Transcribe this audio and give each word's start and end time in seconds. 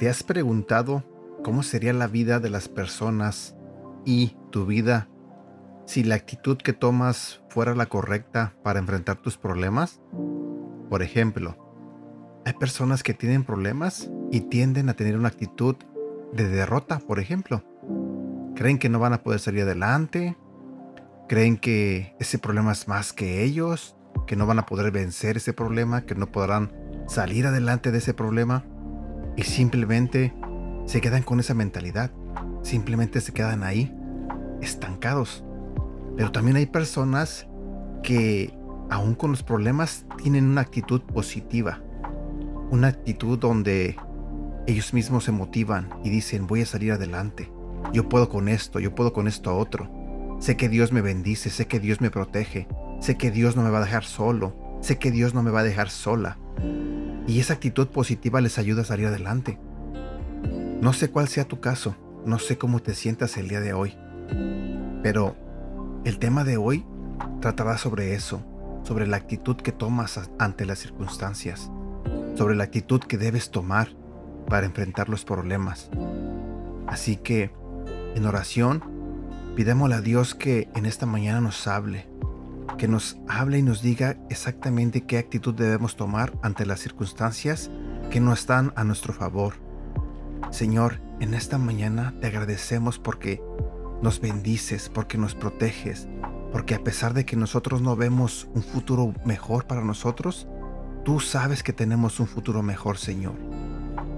¿Te 0.00 0.08
has 0.08 0.22
preguntado 0.22 1.04
cómo 1.44 1.62
sería 1.62 1.92
la 1.92 2.06
vida 2.06 2.40
de 2.40 2.48
las 2.48 2.68
personas 2.68 3.54
y 4.06 4.34
tu 4.50 4.64
vida 4.64 5.10
si 5.84 6.04
la 6.04 6.14
actitud 6.14 6.56
que 6.56 6.72
tomas 6.72 7.42
fuera 7.50 7.74
la 7.74 7.84
correcta 7.84 8.54
para 8.62 8.78
enfrentar 8.78 9.20
tus 9.20 9.36
problemas? 9.36 10.00
Por 10.88 11.02
ejemplo, 11.02 11.69
hay 12.44 12.52
personas 12.54 13.02
que 13.02 13.14
tienen 13.14 13.44
problemas 13.44 14.10
y 14.30 14.40
tienden 14.42 14.88
a 14.88 14.94
tener 14.94 15.16
una 15.16 15.28
actitud 15.28 15.76
de 16.32 16.48
derrota, 16.48 16.98
por 16.98 17.18
ejemplo. 17.18 17.64
Creen 18.54 18.78
que 18.78 18.88
no 18.88 18.98
van 18.98 19.12
a 19.12 19.22
poder 19.22 19.40
salir 19.40 19.62
adelante, 19.62 20.36
creen 21.28 21.56
que 21.56 22.14
ese 22.18 22.38
problema 22.38 22.72
es 22.72 22.88
más 22.88 23.12
que 23.12 23.42
ellos, 23.44 23.96
que 24.26 24.36
no 24.36 24.46
van 24.46 24.58
a 24.58 24.66
poder 24.66 24.90
vencer 24.90 25.36
ese 25.36 25.52
problema, 25.52 26.02
que 26.02 26.14
no 26.14 26.26
podrán 26.30 26.72
salir 27.06 27.46
adelante 27.46 27.90
de 27.90 27.98
ese 27.98 28.14
problema 28.14 28.64
y 29.36 29.42
simplemente 29.42 30.34
se 30.86 31.00
quedan 31.00 31.22
con 31.22 31.40
esa 31.40 31.54
mentalidad. 31.54 32.10
Simplemente 32.62 33.20
se 33.20 33.32
quedan 33.32 33.62
ahí, 33.62 33.94
estancados. 34.60 35.44
Pero 36.16 36.32
también 36.32 36.56
hay 36.56 36.66
personas 36.66 37.46
que, 38.02 38.52
aún 38.90 39.14
con 39.14 39.30
los 39.30 39.42
problemas, 39.42 40.04
tienen 40.22 40.46
una 40.46 40.60
actitud 40.60 41.00
positiva. 41.02 41.80
Una 42.70 42.88
actitud 42.88 43.38
donde 43.38 43.96
ellos 44.66 44.94
mismos 44.94 45.24
se 45.24 45.32
motivan 45.32 45.88
y 46.04 46.10
dicen, 46.10 46.46
voy 46.46 46.62
a 46.62 46.66
salir 46.66 46.92
adelante. 46.92 47.50
Yo 47.92 48.08
puedo 48.08 48.28
con 48.28 48.48
esto, 48.48 48.78
yo 48.78 48.94
puedo 48.94 49.12
con 49.12 49.26
esto 49.26 49.56
otro. 49.56 49.90
Sé 50.40 50.56
que 50.56 50.68
Dios 50.68 50.92
me 50.92 51.00
bendice, 51.00 51.50
sé 51.50 51.66
que 51.66 51.80
Dios 51.80 52.00
me 52.00 52.10
protege, 52.10 52.68
sé 53.00 53.16
que 53.16 53.30
Dios 53.30 53.56
no 53.56 53.62
me 53.62 53.70
va 53.70 53.78
a 53.78 53.84
dejar 53.84 54.04
solo, 54.04 54.78
sé 54.80 54.98
que 54.98 55.10
Dios 55.10 55.34
no 55.34 55.42
me 55.42 55.50
va 55.50 55.60
a 55.60 55.64
dejar 55.64 55.90
sola 55.90 56.38
y 57.30 57.38
esa 57.38 57.54
actitud 57.54 57.86
positiva 57.88 58.40
les 58.40 58.58
ayuda 58.58 58.82
a 58.82 58.84
salir 58.84 59.06
adelante. 59.06 59.58
No 60.80 60.92
sé 60.92 61.10
cuál 61.10 61.28
sea 61.28 61.44
tu 61.44 61.60
caso, 61.60 61.94
no 62.26 62.40
sé 62.40 62.58
cómo 62.58 62.80
te 62.80 62.94
sientas 62.94 63.36
el 63.36 63.48
día 63.48 63.60
de 63.60 63.72
hoy, 63.72 63.96
pero 65.04 65.36
el 66.04 66.18
tema 66.18 66.42
de 66.42 66.56
hoy 66.56 66.84
tratará 67.40 67.78
sobre 67.78 68.14
eso, 68.14 68.42
sobre 68.82 69.06
la 69.06 69.16
actitud 69.16 69.56
que 69.56 69.70
tomas 69.70 70.18
ante 70.38 70.66
las 70.66 70.80
circunstancias, 70.80 71.70
sobre 72.40 72.56
la 72.56 72.64
actitud 72.64 73.00
que 73.00 73.18
debes 73.18 73.50
tomar 73.50 73.94
para 74.48 74.64
enfrentar 74.64 75.10
los 75.10 75.26
problemas. 75.26 75.90
Así 76.86 77.16
que, 77.16 77.50
en 78.14 78.24
oración, 78.24 78.82
pidémosle 79.56 79.96
a 79.96 80.00
Dios 80.00 80.34
que 80.34 80.70
en 80.74 80.86
esta 80.86 81.04
mañana 81.04 81.42
nos 81.42 81.66
hable, 81.66 82.08
que 82.78 82.88
nos 82.88 83.18
hable 83.28 83.58
y 83.58 83.62
nos 83.62 83.82
diga 83.82 84.16
exactamente 84.30 85.02
qué 85.02 85.18
actitud 85.18 85.52
debemos 85.52 85.96
tomar 85.96 86.32
ante 86.40 86.64
las 86.64 86.80
circunstancias 86.80 87.70
que 88.10 88.20
no 88.20 88.32
están 88.32 88.72
a 88.74 88.84
nuestro 88.84 89.12
favor. 89.12 89.52
Señor, 90.50 90.98
en 91.20 91.34
esta 91.34 91.58
mañana 91.58 92.14
te 92.22 92.28
agradecemos 92.28 92.98
porque 92.98 93.42
nos 94.00 94.18
bendices, 94.18 94.88
porque 94.88 95.18
nos 95.18 95.34
proteges, 95.34 96.08
porque 96.52 96.74
a 96.74 96.82
pesar 96.82 97.12
de 97.12 97.26
que 97.26 97.36
nosotros 97.36 97.82
no 97.82 97.96
vemos 97.96 98.48
un 98.54 98.62
futuro 98.62 99.12
mejor 99.26 99.66
para 99.66 99.84
nosotros, 99.84 100.48
tú 101.04 101.20
sabes 101.20 101.62
que 101.62 101.72
tenemos 101.72 102.20
un 102.20 102.26
futuro 102.26 102.62
mejor, 102.62 102.98
Señor. 102.98 103.34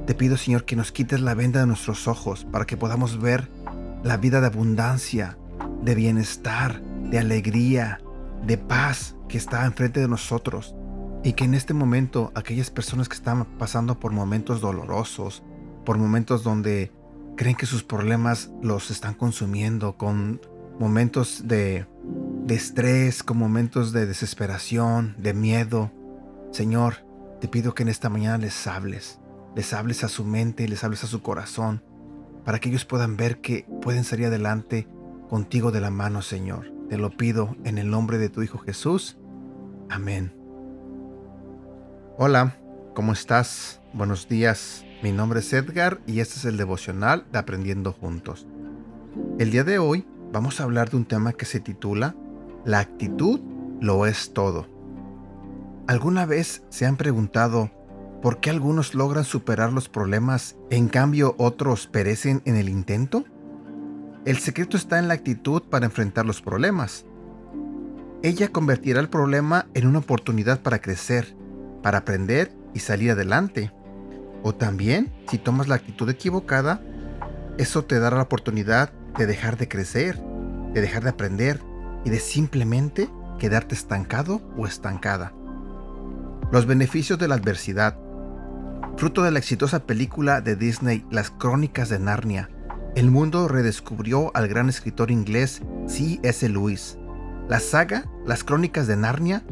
Te 0.07 0.15
pido, 0.15 0.37
Señor, 0.37 0.65
que 0.65 0.77
nos 0.77 0.93
quites 0.93 1.21
la 1.21 1.35
venda 1.35 1.61
de 1.61 1.67
nuestros 1.67 2.09
ojos 2.09 2.45
para 2.51 2.67
que 2.67 2.77
podamos 2.77 3.21
ver 3.21 3.49
la 4.03 4.17
vida 4.17 4.41
de 4.41 4.49
abundancia, 4.49 5.39
de 5.83 5.95
bienestar, 5.95 6.83
de 6.83 7.19
alegría, 7.19 8.01
de 8.45 8.59
paz 8.59 9.17
que 9.29 9.39
está 9.39 9.65
enfrente 9.65 10.01
de 10.01 10.09
nosotros 10.09 10.75
y 11.23 11.35
que 11.35 11.45
en 11.45 11.55
este 11.55 11.73
momento 11.73 12.33
aquellas 12.35 12.71
personas 12.71 13.09
que 13.09 13.15
están 13.15 13.45
pasando 13.59 14.01
por 14.01 14.13
momentos 14.13 14.61
dolorosos, 14.61 15.43
por 15.85 15.99
momentos 15.99 16.43
donde 16.43 16.91
creen 17.37 17.57
que 17.57 17.67
sus 17.67 17.85
problemas 17.85 18.51
los 18.61 18.91
están 18.91 19.15
consumiendo, 19.15 19.97
con 19.97 20.41
momentos 20.79 21.47
de, 21.47 21.87
de 22.45 22.55
estrés, 22.55 23.23
con 23.23 23.39
momentos 23.39 23.93
de 23.93 24.07
desesperación, 24.07 25.15
de 25.19 25.33
miedo, 25.33 25.93
Señor, 26.53 26.97
te 27.41 27.49
pido 27.49 27.75
que 27.75 27.83
en 27.83 27.89
esta 27.89 28.11
mañana 28.11 28.37
les 28.37 28.67
hables, 28.67 29.19
les 29.57 29.73
hables 29.73 30.05
a 30.05 30.09
su 30.09 30.23
mente, 30.23 30.69
les 30.69 30.85
hables 30.85 31.03
a 31.03 31.07
su 31.07 31.23
corazón, 31.23 31.83
para 32.45 32.59
que 32.59 32.69
ellos 32.69 32.85
puedan 32.85 33.17
ver 33.17 33.41
que 33.41 33.67
pueden 33.81 34.05
salir 34.05 34.27
adelante 34.27 34.87
contigo 35.31 35.73
de 35.73 35.81
la 35.81 35.91
mano, 35.91 36.21
Señor. 36.21 36.71
Te 36.91 36.99
lo 36.99 37.09
pido 37.17 37.57
en 37.65 37.79
el 37.79 37.89
nombre 37.89 38.19
de 38.19 38.29
tu 38.29 38.43
Hijo 38.43 38.59
Jesús. 38.59 39.17
Amén. 39.89 40.35
Hola, 42.19 42.59
¿cómo 42.95 43.15
estás? 43.15 43.81
Buenos 43.95 44.29
días. 44.29 44.85
Mi 45.03 45.11
nombre 45.11 45.41
es 45.41 45.51
Edgar 45.55 46.03
y 46.07 46.21
este 46.21 46.35
es 46.35 46.45
el 46.45 46.59
devocional 46.59 47.25
de 47.33 47.39
Aprendiendo 47.39 47.93
Juntos. 47.93 48.47
El 49.39 49.51
día 49.51 49.65
de 49.65 49.79
hoy 49.79 50.07
vamos 50.33 50.61
a 50.61 50.65
hablar 50.65 50.91
de 50.91 50.99
un 50.99 51.07
tema 51.07 51.33
que 51.33 51.47
se 51.47 51.61
titula 51.61 52.15
La 52.67 52.81
actitud 52.81 53.41
lo 53.81 54.05
es 54.05 54.35
todo. 54.35 54.72
¿Alguna 55.89 56.27
vez 56.27 56.63
se 56.69 56.87
han 56.87 56.97
preguntado 56.97 57.71
por 58.23 58.39
qué 58.39 58.51
algunos 58.51 58.95
logran 58.95 59.25
superar 59.25 59.73
los 59.73 59.89
problemas, 59.89 60.57
en 60.71 60.89
cambio 60.89 61.35
otros 61.39 61.89
perecen 61.89 62.41
en 62.45 62.55
el 62.55 62.69
intento? 62.69 63.25
El 64.25 64.39
secreto 64.39 64.77
está 64.77 65.01
en 65.01 65.09
la 65.09 65.15
actitud 65.15 65.63
para 65.63 65.87
enfrentar 65.87 66.25
los 66.25 66.41
problemas. 66.41 67.05
Ella 68.23 68.53
convertirá 68.53 69.01
el 69.01 69.09
problema 69.09 69.67
en 69.75 69.89
una 69.89 69.99
oportunidad 69.99 70.61
para 70.61 70.81
crecer, 70.81 71.35
para 71.83 71.99
aprender 71.99 72.55
y 72.75 72.79
salir 72.79 73.11
adelante. 73.11 73.73
O 74.45 74.55
también, 74.55 75.13
si 75.29 75.39
tomas 75.39 75.67
la 75.67 75.75
actitud 75.75 76.09
equivocada, 76.09 76.81
eso 77.59 77.85
te 77.85 77.99
dará 77.99 78.17
la 78.19 78.23
oportunidad 78.23 78.93
de 79.19 79.27
dejar 79.27 79.57
de 79.57 79.67
crecer, 79.67 80.23
de 80.73 80.81
dejar 80.81 81.03
de 81.03 81.11
aprender 81.11 81.61
y 82.05 82.11
de 82.11 82.21
simplemente 82.21 83.11
quedarte 83.41 83.75
estancado 83.75 84.41
o 84.57 84.69
estancada. 84.69 85.33
Los 86.53 86.67
beneficios 86.67 87.19
de 87.19 87.29
la 87.29 87.37
adversidad. 87.37 87.97
Fruto 88.99 89.23
de 89.23 89.31
la 89.31 89.39
exitosa 89.39 89.87
película 89.87 90.43
de 90.43 90.55
Disney 90.55 91.03
Las 91.11 91.31
Crónicas 91.31 91.89
de 91.89 91.99
Narnia, 91.99 92.51
el 92.95 93.11
mundo 93.11 93.49
redescubrió 93.49 94.31
al 94.37 94.49
gran 94.49 94.69
escritor 94.69 95.11
inglés 95.11 95.63
C.S. 95.87 96.47
Lewis. 96.51 96.99
La 97.49 97.59
saga 97.59 98.05
Las 98.27 98.45
Crónicas 98.45 98.87
de 98.87 98.99
Narnia 98.99 99.43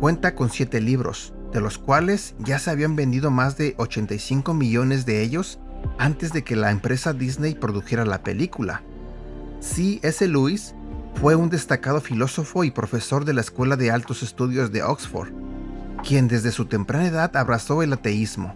cuenta 0.00 0.34
con 0.34 0.50
siete 0.50 0.80
libros, 0.80 1.32
de 1.52 1.60
los 1.60 1.78
cuales 1.78 2.34
ya 2.40 2.58
se 2.58 2.72
habían 2.72 2.96
vendido 2.96 3.30
más 3.30 3.56
de 3.56 3.76
85 3.76 4.52
millones 4.52 5.06
de 5.06 5.22
ellos 5.22 5.60
antes 5.96 6.32
de 6.32 6.42
que 6.42 6.56
la 6.56 6.72
empresa 6.72 7.12
Disney 7.12 7.54
produjera 7.54 8.04
la 8.04 8.24
película. 8.24 8.82
C.S. 9.60 10.26
Lewis 10.26 10.74
fue 11.14 11.36
un 11.36 11.50
destacado 11.50 12.00
filósofo 12.00 12.64
y 12.64 12.72
profesor 12.72 13.24
de 13.24 13.34
la 13.34 13.42
Escuela 13.42 13.76
de 13.76 13.92
Altos 13.92 14.24
Estudios 14.24 14.72
de 14.72 14.82
Oxford, 14.82 15.28
quien 16.04 16.28
desde 16.28 16.52
su 16.52 16.66
temprana 16.66 17.06
edad 17.06 17.36
abrazó 17.36 17.82
el 17.82 17.92
ateísmo. 17.92 18.54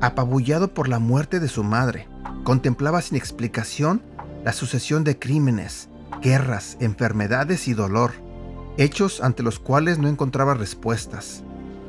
Apabullado 0.00 0.72
por 0.74 0.88
la 0.88 0.98
muerte 0.98 1.40
de 1.40 1.48
su 1.48 1.64
madre, 1.64 2.08
contemplaba 2.44 3.00
sin 3.02 3.16
explicación 3.16 4.02
la 4.44 4.52
sucesión 4.52 5.04
de 5.04 5.18
crímenes, 5.18 5.88
guerras, 6.22 6.76
enfermedades 6.80 7.68
y 7.68 7.74
dolor, 7.74 8.12
hechos 8.76 9.22
ante 9.22 9.42
los 9.42 9.58
cuales 9.58 9.98
no 9.98 10.08
encontraba 10.08 10.54
respuestas. 10.54 11.42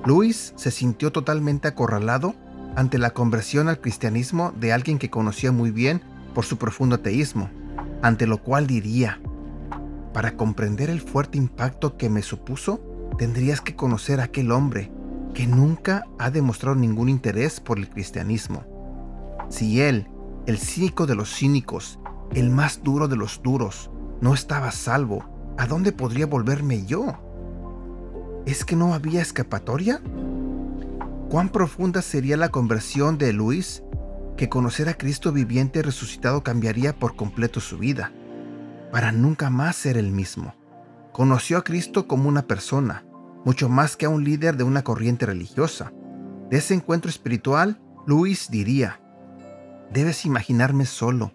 Luis 0.05 0.53
se 0.55 0.71
sintió 0.71 1.11
totalmente 1.11 1.67
acorralado 1.67 2.35
ante 2.75 2.97
la 2.97 3.11
conversión 3.11 3.67
al 3.69 3.79
cristianismo 3.79 4.53
de 4.59 4.71
alguien 4.71 4.99
que 4.99 5.09
conocía 5.09 5.51
muy 5.51 5.71
bien 5.71 6.01
por 6.33 6.45
su 6.45 6.57
profundo 6.57 6.95
ateísmo, 6.95 7.49
ante 8.01 8.27
lo 8.27 8.37
cual 8.37 8.67
diría, 8.67 9.19
para 10.13 10.37
comprender 10.37 10.89
el 10.89 11.01
fuerte 11.01 11.37
impacto 11.37 11.97
que 11.97 12.09
me 12.09 12.21
supuso, 12.21 12.79
tendrías 13.17 13.61
que 13.61 13.75
conocer 13.75 14.19
a 14.19 14.25
aquel 14.25 14.51
hombre 14.51 14.91
que 15.33 15.47
nunca 15.47 16.05
ha 16.17 16.31
demostrado 16.31 16.75
ningún 16.75 17.09
interés 17.09 17.59
por 17.59 17.77
el 17.77 17.89
cristianismo. 17.89 18.63
Si 19.49 19.81
él, 19.81 20.07
el 20.45 20.57
cínico 20.57 21.05
de 21.05 21.15
los 21.15 21.33
cínicos, 21.33 21.99
el 22.33 22.49
más 22.49 22.83
duro 22.83 23.07
de 23.07 23.17
los 23.17 23.41
duros, 23.43 23.91
no 24.21 24.33
estaba 24.33 24.71
salvo, 24.71 25.25
¿a 25.57 25.67
dónde 25.67 25.91
podría 25.91 26.25
volverme 26.25 26.85
yo? 26.85 27.19
¿Es 28.45 28.63
que 28.63 28.75
no 28.75 28.93
había 28.93 29.21
escapatoria? 29.21 30.01
¿Cuán 31.29 31.49
profunda 31.49 32.01
sería 32.01 32.37
la 32.37 32.49
conversión 32.49 33.17
de 33.17 33.33
Luis 33.33 33.83
que 34.37 34.49
conocer 34.49 34.89
a 34.89 34.93
Cristo 34.97 35.31
viviente 35.31 35.81
resucitado 35.81 36.43
cambiaría 36.43 36.97
por 36.97 37.15
completo 37.15 37.59
su 37.59 37.77
vida, 37.77 38.11
para 38.91 39.11
nunca 39.11 39.49
más 39.49 39.75
ser 39.75 39.97
el 39.97 40.11
mismo? 40.11 40.53
Conoció 41.15 41.59
a 41.59 41.63
Cristo 41.63 42.09
como 42.09 42.27
una 42.27 42.45
persona, 42.45 43.05
mucho 43.45 43.69
más 43.69 43.95
que 43.95 44.05
a 44.05 44.09
un 44.09 44.25
líder 44.25 44.57
de 44.57 44.65
una 44.65 44.83
corriente 44.83 45.25
religiosa. 45.25 45.93
De 46.49 46.57
ese 46.57 46.73
encuentro 46.73 47.09
espiritual, 47.09 47.79
Luis 48.05 48.51
diría, 48.51 48.99
Debes 49.93 50.25
imaginarme 50.25 50.85
solo, 50.85 51.31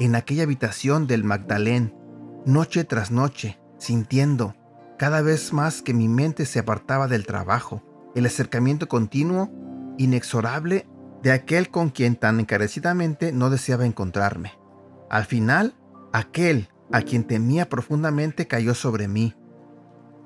en 0.00 0.14
aquella 0.14 0.44
habitación 0.44 1.06
del 1.06 1.24
Magdalén, 1.24 1.94
noche 2.46 2.84
tras 2.84 3.10
noche, 3.10 3.60
sintiendo 3.76 4.54
cada 4.98 5.20
vez 5.20 5.52
más 5.52 5.82
que 5.82 5.92
mi 5.92 6.08
mente 6.08 6.46
se 6.46 6.60
apartaba 6.60 7.06
del 7.06 7.26
trabajo, 7.26 7.82
el 8.14 8.24
acercamiento 8.24 8.88
continuo, 8.88 9.52
inexorable, 9.98 10.88
de 11.22 11.32
aquel 11.32 11.68
con 11.68 11.90
quien 11.90 12.16
tan 12.16 12.40
encarecidamente 12.40 13.32
no 13.32 13.50
deseaba 13.50 13.84
encontrarme. 13.84 14.52
Al 15.10 15.26
final, 15.26 15.74
aquel 16.14 16.70
a 16.92 17.02
quien 17.02 17.24
temía 17.24 17.68
profundamente 17.68 18.46
cayó 18.46 18.74
sobre 18.74 19.08
mí. 19.08 19.34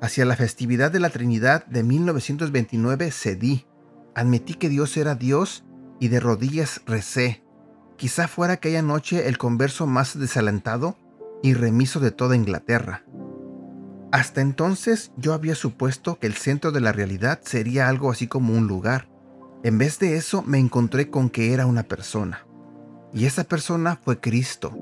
Hacia 0.00 0.24
la 0.24 0.36
festividad 0.36 0.90
de 0.90 1.00
la 1.00 1.10
Trinidad 1.10 1.64
de 1.66 1.82
1929 1.82 3.10
cedí, 3.10 3.66
admití 4.14 4.54
que 4.54 4.68
Dios 4.68 4.96
era 4.96 5.14
Dios 5.14 5.64
y 6.00 6.08
de 6.08 6.20
rodillas 6.20 6.82
recé. 6.86 7.44
Quizá 7.96 8.26
fuera 8.26 8.54
aquella 8.54 8.82
noche 8.82 9.28
el 9.28 9.38
converso 9.38 9.86
más 9.86 10.18
desalentado 10.18 10.96
y 11.42 11.54
remiso 11.54 12.00
de 12.00 12.10
toda 12.10 12.36
Inglaterra. 12.36 13.04
Hasta 14.12 14.40
entonces 14.40 15.12
yo 15.16 15.32
había 15.32 15.54
supuesto 15.54 16.18
que 16.18 16.26
el 16.26 16.34
centro 16.34 16.72
de 16.72 16.80
la 16.80 16.92
realidad 16.92 17.40
sería 17.44 17.88
algo 17.88 18.10
así 18.10 18.26
como 18.26 18.54
un 18.54 18.66
lugar. 18.66 19.08
En 19.62 19.78
vez 19.78 19.98
de 20.00 20.16
eso 20.16 20.42
me 20.42 20.58
encontré 20.58 21.08
con 21.08 21.30
que 21.30 21.54
era 21.54 21.66
una 21.66 21.84
persona. 21.84 22.46
Y 23.14 23.26
esa 23.26 23.44
persona 23.44 24.00
fue 24.02 24.20
Cristo. 24.20 24.76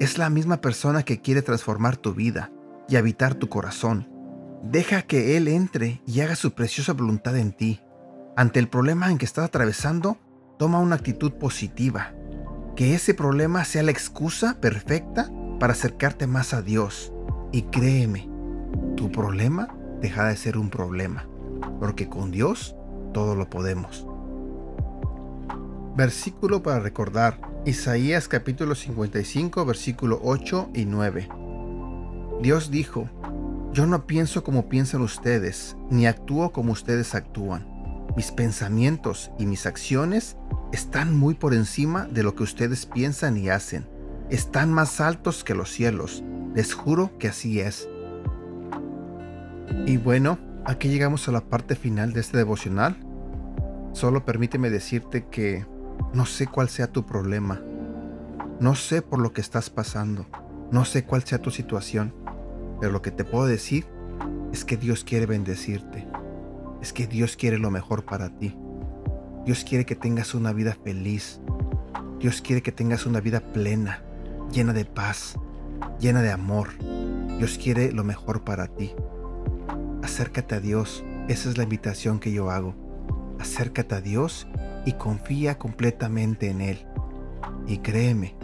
Es 0.00 0.16
la 0.16 0.30
misma 0.30 0.60
persona 0.60 1.02
que 1.02 1.20
quiere 1.20 1.42
transformar 1.42 1.96
tu 1.96 2.14
vida 2.14 2.52
y 2.88 2.94
habitar 2.94 3.34
tu 3.34 3.48
corazón. 3.48 4.08
Deja 4.62 5.02
que 5.02 5.36
Él 5.36 5.48
entre 5.48 6.00
y 6.06 6.20
haga 6.20 6.36
su 6.36 6.52
preciosa 6.52 6.92
voluntad 6.92 7.36
en 7.36 7.52
ti. 7.52 7.80
Ante 8.36 8.60
el 8.60 8.68
problema 8.68 9.10
en 9.10 9.18
que 9.18 9.24
estás 9.24 9.44
atravesando, 9.44 10.16
toma 10.56 10.78
una 10.78 10.94
actitud 10.94 11.32
positiva. 11.32 12.14
Que 12.76 12.94
ese 12.94 13.12
problema 13.12 13.64
sea 13.64 13.82
la 13.82 13.90
excusa 13.90 14.60
perfecta 14.60 15.32
para 15.58 15.72
acercarte 15.72 16.28
más 16.28 16.54
a 16.54 16.62
Dios. 16.62 17.12
Y 17.50 17.62
créeme, 17.62 18.28
tu 18.96 19.10
problema 19.10 19.76
deja 20.00 20.28
de 20.28 20.36
ser 20.36 20.58
un 20.58 20.70
problema, 20.70 21.28
porque 21.80 22.08
con 22.08 22.30
Dios 22.30 22.76
todo 23.12 23.34
lo 23.34 23.50
podemos. 23.50 24.06
Versículo 25.96 26.62
para 26.62 26.78
recordar. 26.78 27.47
Isaías 27.68 28.28
capítulo 28.28 28.74
55, 28.74 29.66
versículo 29.66 30.18
8 30.22 30.70
y 30.72 30.86
9. 30.86 31.28
Dios 32.40 32.70
dijo, 32.70 33.10
Yo 33.74 33.86
no 33.86 34.06
pienso 34.06 34.42
como 34.42 34.70
piensan 34.70 35.02
ustedes, 35.02 35.76
ni 35.90 36.06
actúo 36.06 36.50
como 36.50 36.72
ustedes 36.72 37.14
actúan. 37.14 37.68
Mis 38.16 38.32
pensamientos 38.32 39.30
y 39.38 39.44
mis 39.44 39.66
acciones 39.66 40.38
están 40.72 41.14
muy 41.14 41.34
por 41.34 41.52
encima 41.52 42.06
de 42.06 42.22
lo 42.22 42.34
que 42.34 42.44
ustedes 42.44 42.86
piensan 42.86 43.36
y 43.36 43.50
hacen. 43.50 43.86
Están 44.30 44.72
más 44.72 45.02
altos 45.02 45.44
que 45.44 45.54
los 45.54 45.70
cielos. 45.70 46.24
Les 46.54 46.72
juro 46.72 47.18
que 47.18 47.28
así 47.28 47.60
es. 47.60 47.86
Y 49.84 49.98
bueno, 49.98 50.38
aquí 50.64 50.88
llegamos 50.88 51.28
a 51.28 51.32
la 51.32 51.42
parte 51.42 51.76
final 51.76 52.14
de 52.14 52.20
este 52.20 52.38
devocional. 52.38 52.96
Solo 53.92 54.24
permíteme 54.24 54.70
decirte 54.70 55.26
que 55.26 55.66
no 56.12 56.24
sé 56.24 56.46
cuál 56.46 56.68
sea 56.68 56.90
tu 56.90 57.04
problema. 57.04 57.60
No 58.60 58.74
sé 58.74 59.02
por 59.02 59.20
lo 59.20 59.32
que 59.32 59.40
estás 59.40 59.68
pasando. 59.68 60.26
No 60.72 60.84
sé 60.84 61.04
cuál 61.04 61.22
sea 61.24 61.40
tu 61.40 61.50
situación. 61.50 62.14
Pero 62.80 62.92
lo 62.92 63.02
que 63.02 63.10
te 63.10 63.24
puedo 63.24 63.46
decir 63.46 63.86
es 64.52 64.64
que 64.64 64.76
Dios 64.76 65.04
quiere 65.04 65.26
bendecirte. 65.26 66.08
Es 66.80 66.92
que 66.92 67.06
Dios 67.06 67.36
quiere 67.36 67.58
lo 67.58 67.70
mejor 67.70 68.04
para 68.04 68.30
ti. 68.30 68.56
Dios 69.44 69.64
quiere 69.64 69.84
que 69.84 69.96
tengas 69.96 70.34
una 70.34 70.52
vida 70.52 70.76
feliz. 70.82 71.40
Dios 72.20 72.40
quiere 72.40 72.62
que 72.62 72.72
tengas 72.72 73.06
una 73.06 73.20
vida 73.20 73.40
plena, 73.40 74.02
llena 74.50 74.72
de 74.72 74.84
paz, 74.84 75.36
llena 76.00 76.22
de 76.22 76.32
amor. 76.32 76.70
Dios 77.38 77.58
quiere 77.62 77.92
lo 77.92 78.02
mejor 78.02 78.44
para 78.44 78.66
ti. 78.66 78.92
Acércate 80.02 80.54
a 80.54 80.60
Dios. 80.60 81.04
Esa 81.28 81.50
es 81.50 81.58
la 81.58 81.64
invitación 81.64 82.18
que 82.18 82.32
yo 82.32 82.50
hago. 82.50 82.74
Acércate 83.38 83.94
a 83.94 84.00
Dios 84.00 84.48
y 84.88 84.94
confía 84.94 85.58
completamente 85.58 86.48
en 86.48 86.62
Él. 86.62 86.86
Y 87.66 87.78
créeme, 87.78 88.34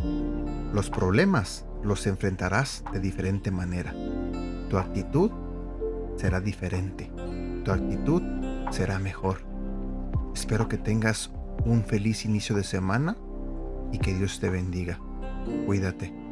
los 0.75 0.91
problemas 0.91 1.65
los 1.83 2.07
enfrentarás 2.07 2.85
de 2.93 3.01
diferente 3.01 3.51
manera. 3.51 3.95
Tu 4.69 4.77
actitud 4.77 5.31
será 6.17 6.43
diferente. 6.43 7.11
Tu 7.65 7.73
actitud 7.73 8.21
será 8.71 8.99
mejor. 8.99 9.39
Espero 10.35 10.69
que 10.69 10.77
tengas 10.77 11.31
un 11.65 11.83
feliz 11.83 12.27
inicio 12.27 12.55
de 12.55 12.65
semana 12.65 13.17
y 13.91 13.99
que 13.99 14.13
Dios 14.13 14.39
te 14.39 14.51
bendiga. 14.51 15.01
Cuídate. 15.65 16.24